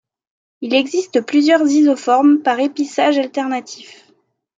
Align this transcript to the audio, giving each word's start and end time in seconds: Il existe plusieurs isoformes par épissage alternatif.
Il 0.61 0.73
existe 0.73 1.21
plusieurs 1.23 1.61
isoformes 1.61 2.41
par 2.41 2.59
épissage 2.59 3.19
alternatif. 3.19 4.11